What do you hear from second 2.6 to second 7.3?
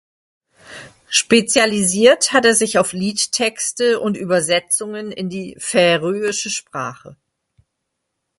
auf Liedtexte und Übersetzungen in die färöische Sprache.